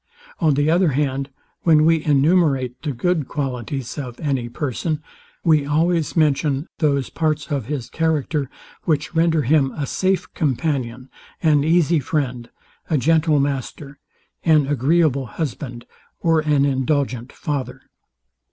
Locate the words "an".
11.43-11.63, 14.43-14.65, 16.39-16.65